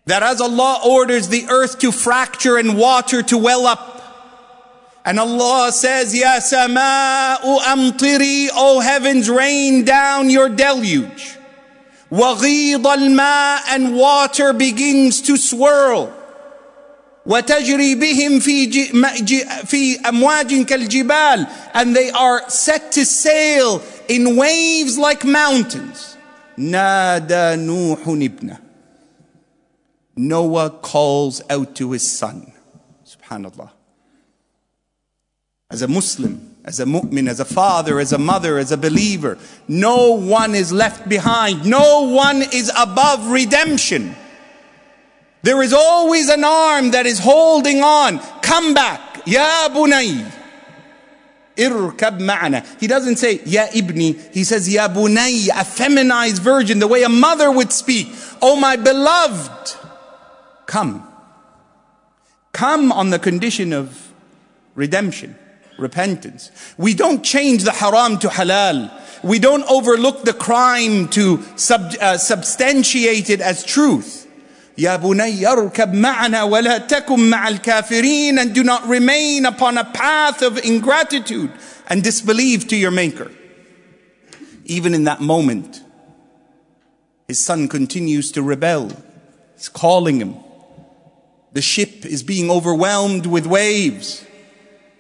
That 0.08 0.24
as 0.24 0.42
Allah 0.42 0.82
orders 0.86 1.30
the 1.30 1.46
earth 1.50 1.80
to 1.80 1.94
fracture 1.94 2.58
and 2.58 2.78
water 2.78 3.24
to 3.24 3.38
well 3.38 3.66
up, 3.66 5.00
and 5.06 5.18
Allah 5.18 5.72
says, 5.72 6.14
Ya 6.14 6.42
sama'u 6.42 7.60
amtiri, 7.60 8.50
O 8.56 8.82
heavens, 8.82 9.30
rain 9.30 9.86
down 9.86 10.30
your 10.30 10.50
deluge. 10.50 11.38
وغيض 12.11 12.87
الماء 12.87 13.77
and 13.77 13.97
water 13.97 14.53
begins 14.53 15.21
to 15.21 15.37
swirl 15.37 16.09
وتجري 17.27 17.95
بهم 17.95 18.41
في 18.41 18.71
في 19.67 20.09
أمواج 20.09 20.63
كالجبال 20.65 21.47
and 21.75 21.97
they 21.97 22.11
are 22.11 22.49
set 22.49 22.93
to 22.93 23.05
sail 23.05 23.83
in 24.09 24.37
waves 24.37 24.99
like 24.99 25.25
mountains 25.25 26.17
نادى 26.59 27.57
نوح 27.57 28.09
ابنه 28.09 28.59
Noah 30.19 30.71
calls 30.71 31.43
out 31.51 31.75
to 31.75 31.93
his 31.93 32.11
son 32.19 32.53
subhanallah 33.05 33.71
as 35.71 35.83
a 35.83 35.89
Muslim 35.89 36.50
as 36.64 36.80
a 36.80 36.86
mu'min, 36.86 37.28
as 37.28 37.40
a 37.40 37.46
father, 37.46 38.00
as 38.00 38.14
a 38.14 38.18
mother, 38.18 38.58
as 38.58 38.72
a 38.72 38.78
believer. 38.78 39.38
No 39.68 40.12
one 40.12 40.54
is 40.54 40.72
left 40.72 41.10
behind. 41.10 41.66
No 41.66 42.10
one 42.10 42.42
is 42.42 42.72
above 42.78 43.32
redemption. 43.32 44.16
There 45.44 45.62
is 45.64 45.74
always 45.74 46.30
an 46.30 46.44
arm 46.44 46.92
that 46.92 47.06
is 47.06 47.20
holding 47.20 47.82
on. 47.82 48.20
Come 48.42 48.74
back. 48.74 49.26
Ya 49.26 49.70
bunay. 49.70 50.32
Irkab 51.56 52.20
ma'ana. 52.20 52.66
He 52.80 52.88
doesn't 52.88 53.18
say, 53.18 53.42
Ya 53.46 53.68
ibni. 53.68 54.34
He 54.34 54.44
says, 54.44 54.72
Ya 54.72 54.88
bunay, 54.88 55.50
a 55.50 55.66
feminized 55.66 56.42
virgin, 56.42 56.80
the 56.80 56.88
way 56.88 57.04
a 57.04 57.10
mother 57.10 57.52
would 57.52 57.72
speak. 57.72 58.08
Oh 58.42 58.56
my 58.56 58.76
beloved, 58.76 59.76
come. 60.66 61.08
come 62.54 62.92
on 62.92 63.10
the 63.10 63.20
condition 63.20 63.74
of 63.74 64.14
redemption, 64.76 65.36
repentance. 65.81 66.51
We 66.77 66.95
don't 66.95 67.23
change 67.23 67.65
the 67.65 67.73
haram 67.73 68.19
to 68.19 68.29
halal. 68.29 68.91
We 69.23 69.39
don't 69.39 69.65
overlook 69.69 70.23
the 70.23 70.33
crime 70.33 71.09
to 71.09 71.43
sub, 71.57 71.93
uh, 72.01 72.19
substantiate 72.19 73.31
it 73.31 73.41
as 73.41 73.65
truth. 73.65 74.27
يا 74.79 74.97
بني 74.97 75.47
اركب 75.47 75.95
معنا 75.95 76.43
ولا 76.43 76.79
تكن 76.79 77.31
مع 77.31 77.49
الكافرين 77.49 78.39
and 78.39 78.55
do 78.55 78.63
not 78.63 78.87
remain 78.87 79.47
upon 79.47 79.79
a 79.79 79.85
path 79.85 80.43
of 80.43 80.59
ingratitude 80.59 81.51
and 81.89 82.03
disbelief 82.03 82.69
to 82.69 82.77
your 82.77 82.91
maker. 82.91 83.31
Even 84.67 84.93
in 84.93 85.05
that 85.05 85.21
moment, 85.21 85.83
his 87.27 87.39
son 87.39 87.69
continues 87.69 88.31
to 88.33 88.43
rebel. 88.43 88.91
He's 89.55 89.71
calling 89.71 90.21
him. 90.21 90.37
The 91.55 91.63
ship 91.63 92.05
is 92.05 92.23
being 92.23 92.51
overwhelmed 92.51 93.25
with 93.25 93.47
waves 93.47 94.27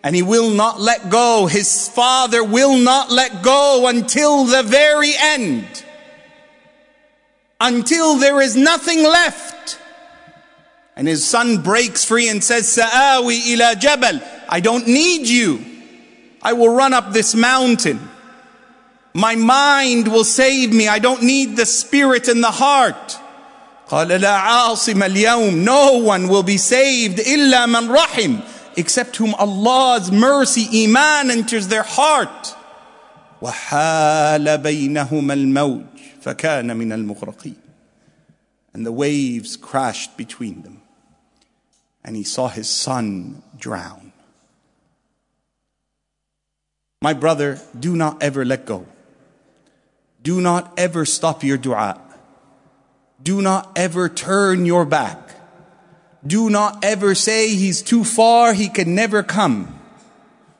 and 0.02 0.14
he 0.14 0.22
will 0.22 0.50
not 0.50 0.80
let 0.80 1.10
go. 1.10 1.46
His 1.46 1.88
father 1.88 2.44
will 2.44 2.76
not 2.78 3.10
let 3.10 3.42
go 3.42 3.86
until 3.88 4.44
the 4.44 4.62
very 4.62 5.12
end. 5.18 5.84
Until 7.60 8.16
there 8.16 8.40
is 8.40 8.56
nothing 8.56 9.02
left. 9.02 9.80
And 10.94 11.08
his 11.08 11.26
son 11.26 11.62
breaks 11.62 12.04
free 12.04 12.28
and 12.28 12.42
says, 12.42 12.68
Sa'awi 12.68 13.52
ila 13.54 13.74
jabal. 13.74 14.20
I 14.48 14.60
don't 14.60 14.86
need 14.86 15.26
you. 15.26 15.64
I 16.40 16.52
will 16.52 16.72
run 16.72 16.94
up 16.94 17.12
this 17.12 17.34
mountain. 17.34 17.98
My 19.12 19.34
mind 19.34 20.06
will 20.06 20.22
save 20.22 20.72
me. 20.72 20.86
I 20.86 21.00
don't 21.00 21.22
need 21.22 21.56
the 21.56 21.66
spirit 21.66 22.28
and 22.28 22.44
the 22.44 22.50
heart. 22.52 23.18
قال 23.88 24.08
لا 24.08 24.36
عاصم 24.36 25.02
اليوم 25.02 25.64
No 25.64 25.98
one 25.98 26.28
will 26.28 26.42
be 26.42 26.58
saved 26.58 27.18
إلا 27.18 27.66
من 27.66 27.88
رحم 27.88 28.40
except 28.76 29.16
whom 29.16 29.34
Allah's 29.34 30.10
mercy, 30.12 30.84
iman 30.84 31.30
enters 31.30 31.68
their 31.68 31.82
heart. 31.82 32.54
وحال 33.42 34.58
بينهما 34.58 35.34
الموج 35.34 35.84
فكان 36.22 36.76
من 36.76 36.92
المغرقين. 36.92 37.56
And 38.74 38.84
the 38.84 38.92
waves 38.92 39.56
crashed 39.56 40.16
between 40.16 40.62
them. 40.62 40.82
And 42.04 42.14
he 42.16 42.24
saw 42.24 42.48
his 42.48 42.68
son 42.68 43.42
drown. 43.58 44.12
My 47.02 47.12
brother, 47.12 47.60
do 47.78 47.96
not 47.96 48.22
ever 48.22 48.44
let 48.44 48.66
go. 48.66 48.86
Do 50.22 50.40
not 50.40 50.72
ever 50.76 51.04
stop 51.04 51.44
your 51.44 51.56
dua. 51.56 52.00
Do 53.22 53.40
not 53.40 53.70
ever 53.76 54.08
turn 54.08 54.66
your 54.66 54.84
back. 54.84 55.30
Do 56.25 56.49
not 56.49 56.83
ever 56.83 57.15
say 57.15 57.49
he's 57.55 57.81
too 57.81 58.03
far, 58.03 58.53
he 58.53 58.69
can 58.69 58.93
never 58.93 59.23
come. 59.23 59.79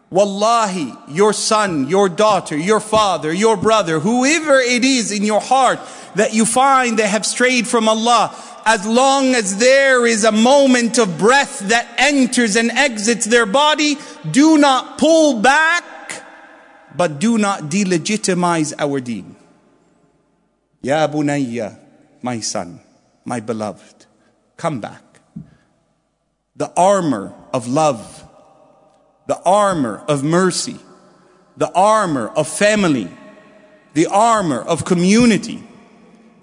Wallahi, 0.10 0.94
your 1.08 1.34
son, 1.34 1.88
your 1.88 2.10
daughter, 2.10 2.58
your 2.58 2.80
father, 2.80 3.32
your 3.32 3.56
brother, 3.56 4.00
whoever 4.00 4.60
it 4.60 4.84
is 4.84 5.12
in 5.12 5.24
your 5.24 5.40
heart 5.40 5.80
that 6.16 6.34
you 6.34 6.46
find 6.46 7.00
they 7.00 7.08
have 7.08 7.26
strayed 7.26 7.68
from 7.68 7.88
Allah, 7.88 8.36
as 8.66 8.86
long 8.86 9.34
as 9.36 9.58
there 9.58 10.06
is 10.06 10.26
a 10.26 10.32
moment 10.32 10.98
of 10.98 11.18
breath 11.18 11.60
that 11.70 11.88
enters 11.98 12.56
and 12.58 12.72
exits 12.72 13.26
their 13.26 13.46
body, 13.46 13.98
do 14.30 14.58
not 14.58 14.98
pull 14.98 15.40
back, 15.40 15.86
but 16.96 17.20
do 17.20 17.38
not 17.38 17.64
delegitimize 17.64 18.74
our 18.78 19.00
deen. 19.00 19.38
Ya 20.82 21.08
bunayya, 21.08 21.80
my 22.22 22.42
son, 22.42 22.82
my 23.24 23.40
beloved, 23.40 24.06
come 24.58 24.82
back 24.82 25.11
the 26.62 26.72
armor 26.78 27.34
of 27.52 27.68
love, 27.68 28.24
the 29.26 29.42
armor 29.42 30.04
of 30.08 30.24
mercy, 30.24 30.78
the 31.58 31.72
armor 31.74 32.28
of 32.28 32.48
family, 32.48 33.10
the 33.96 34.06
armor 34.06 34.62
of 34.62 34.86
community. 34.86 35.64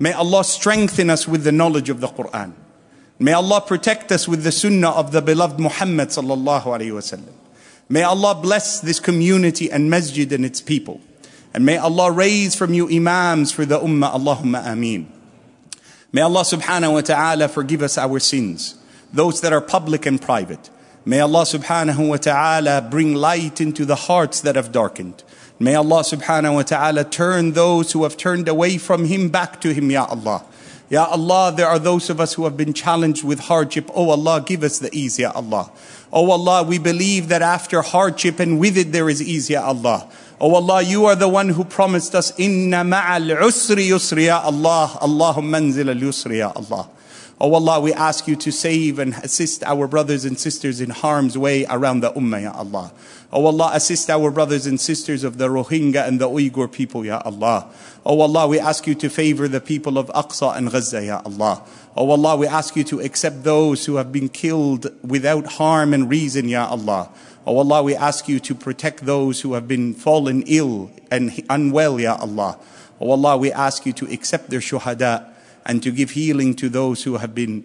May 0.00 0.12
Allah 0.12 0.42
strengthen 0.42 1.08
us 1.08 1.28
with 1.28 1.44
the 1.44 1.52
knowledge 1.52 1.88
of 1.88 2.00
the 2.00 2.08
Quran. 2.08 2.52
May 3.20 3.32
Allah 3.32 3.60
protect 3.60 4.10
us 4.10 4.26
with 4.26 4.42
the 4.42 4.50
sunnah 4.50 4.90
of 4.90 5.12
the 5.12 5.22
beloved 5.22 5.60
Muhammad 5.60 6.08
sallallahu 6.08 6.64
alayhi 6.64 6.90
wasallam. 6.90 7.32
May 7.88 8.02
Allah 8.02 8.34
bless 8.34 8.80
this 8.80 8.98
community 8.98 9.70
and 9.70 9.88
masjid 9.88 10.32
and 10.32 10.44
its 10.44 10.60
people. 10.60 11.00
And 11.54 11.64
may 11.64 11.76
Allah 11.76 12.10
raise 12.10 12.56
from 12.56 12.74
you 12.74 12.88
imams 12.88 13.52
for 13.52 13.64
the 13.64 13.78
ummah. 13.78 14.14
Allahumma 14.14 14.66
ameen. 14.66 15.12
May 16.10 16.22
Allah 16.22 16.42
subhanahu 16.42 16.94
wa 16.94 17.02
ta'ala 17.02 17.46
forgive 17.46 17.82
us 17.82 17.96
our 17.96 18.18
sins 18.18 18.77
those 19.12 19.40
that 19.40 19.52
are 19.52 19.60
public 19.60 20.06
and 20.06 20.20
private. 20.20 20.70
May 21.04 21.20
Allah 21.20 21.42
subhanahu 21.42 22.08
wa 22.08 22.16
ta'ala 22.16 22.82
bring 22.82 23.14
light 23.14 23.60
into 23.60 23.84
the 23.84 23.94
hearts 23.94 24.40
that 24.42 24.56
have 24.56 24.72
darkened. 24.72 25.22
May 25.58 25.74
Allah 25.74 26.02
subhanahu 26.02 26.54
wa 26.54 26.62
ta'ala 26.62 27.04
turn 27.04 27.52
those 27.52 27.92
who 27.92 28.02
have 28.02 28.16
turned 28.16 28.46
away 28.46 28.78
from 28.78 29.06
Him 29.06 29.28
back 29.28 29.60
to 29.62 29.72
Him, 29.72 29.90
Ya 29.90 30.04
Allah. 30.04 30.44
Ya 30.90 31.04
Allah, 31.04 31.52
there 31.54 31.66
are 31.66 31.78
those 31.78 32.08
of 32.10 32.20
us 32.20 32.34
who 32.34 32.44
have 32.44 32.56
been 32.56 32.72
challenged 32.72 33.24
with 33.24 33.40
hardship. 33.40 33.90
Oh 33.94 34.10
Allah, 34.10 34.42
give 34.44 34.62
us 34.62 34.78
the 34.78 34.88
ease, 34.94 35.18
Ya 35.18 35.32
Allah. 35.34 35.70
Oh 36.12 36.30
Allah, 36.30 36.62
we 36.62 36.78
believe 36.78 37.28
that 37.28 37.42
after 37.42 37.82
hardship 37.82 38.38
and 38.38 38.58
with 38.58 38.76
it 38.78 38.92
there 38.92 39.08
is 39.08 39.22
ease, 39.22 39.50
Ya 39.50 39.64
Allah. 39.64 40.08
Oh 40.40 40.54
Allah, 40.54 40.82
you 40.82 41.06
are 41.06 41.16
the 41.16 41.28
one 41.28 41.50
who 41.50 41.64
promised 41.64 42.14
us, 42.14 42.38
Inna 42.38 42.84
ma'al 42.84 43.36
usri 43.38 43.88
yusri, 43.88 44.26
Ya 44.26 44.40
Allah. 44.40 44.98
Allahumma 45.02 45.58
anzil 45.58 45.88
al 45.88 45.96
yusri, 45.96 46.38
Ya 46.38 46.52
Allah. 46.54 46.88
Oh 47.40 47.54
Allah, 47.54 47.78
we 47.78 47.92
ask 47.92 48.26
you 48.26 48.34
to 48.34 48.50
save 48.50 48.98
and 48.98 49.14
assist 49.22 49.62
our 49.62 49.86
brothers 49.86 50.24
and 50.24 50.36
sisters 50.36 50.80
in 50.80 50.90
harm's 50.90 51.38
way 51.38 51.64
around 51.70 52.00
the 52.00 52.10
Ummah, 52.10 52.42
Ya 52.42 52.52
Allah. 52.52 52.92
Oh 53.32 53.46
Allah, 53.46 53.70
assist 53.74 54.10
our 54.10 54.32
brothers 54.32 54.66
and 54.66 54.80
sisters 54.80 55.22
of 55.22 55.38
the 55.38 55.46
Rohingya 55.46 56.08
and 56.08 56.20
the 56.20 56.28
Uyghur 56.28 56.72
people, 56.72 57.04
Ya 57.04 57.22
Allah. 57.24 57.70
Oh 58.04 58.20
Allah, 58.22 58.48
we 58.48 58.58
ask 58.58 58.88
you 58.88 58.96
to 58.96 59.08
favor 59.08 59.46
the 59.46 59.60
people 59.60 59.98
of 59.98 60.08
Aqsa 60.08 60.56
and 60.56 60.72
Gaza, 60.72 61.04
Ya 61.04 61.22
Allah. 61.24 61.62
Oh 61.96 62.10
Allah, 62.10 62.36
we 62.36 62.48
ask 62.48 62.74
you 62.74 62.82
to 62.82 62.98
accept 62.98 63.44
those 63.44 63.86
who 63.86 63.96
have 63.96 64.10
been 64.10 64.28
killed 64.28 64.88
without 65.06 65.46
harm 65.62 65.94
and 65.94 66.10
reason, 66.10 66.48
Ya 66.48 66.66
Allah. 66.66 67.08
Oh 67.46 67.58
Allah, 67.58 67.84
we 67.84 67.94
ask 67.94 68.28
you 68.28 68.40
to 68.40 68.54
protect 68.54 69.06
those 69.06 69.42
who 69.42 69.52
have 69.52 69.68
been 69.68 69.94
fallen 69.94 70.42
ill 70.48 70.90
and 71.08 71.40
unwell, 71.48 72.00
Ya 72.00 72.16
Allah. 72.18 72.58
Oh 73.00 73.12
Allah, 73.12 73.36
we 73.36 73.52
ask 73.52 73.86
you 73.86 73.92
to 73.92 74.12
accept 74.12 74.50
their 74.50 74.58
shuhada 74.58 75.34
and 75.65 75.81
to 75.83 75.91
give 75.91 76.11
healing 76.11 76.53
to 76.55 76.69
those 76.69 77.03
who 77.03 77.17
have 77.17 77.33
been 77.33 77.63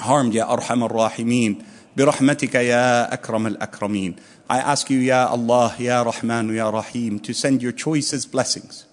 harmed, 0.00 0.34
Ya 0.34 0.46
Arham 0.46 0.82
al-Rahimin. 0.82 1.64
برحمتك 1.96 2.54
يا 2.54 3.14
أكرم 3.14 3.56
الأكرمين. 3.56 4.16
I 4.50 4.58
ask 4.58 4.90
you, 4.90 4.98
Ya 4.98 5.28
Allah, 5.28 5.74
Ya 5.78 6.02
Rahman, 6.02 6.52
Ya 6.52 6.68
Rahim, 6.68 7.20
to 7.20 7.32
send 7.32 7.62
your 7.62 7.72
choicest 7.72 8.32
blessings 8.32 8.84